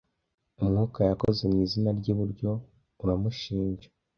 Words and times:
umwuka 0.61 0.99
yakoze 1.09 1.41
mwizina 1.51 1.89
ryiburyo 1.99 2.49
uramushinja 3.03 3.87